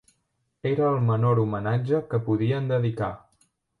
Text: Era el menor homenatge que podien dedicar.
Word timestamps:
Era 0.69 0.87
el 0.93 1.03
menor 1.09 1.41
homenatge 1.43 1.99
que 2.15 2.21
podien 2.31 2.73
dedicar. 2.73 3.15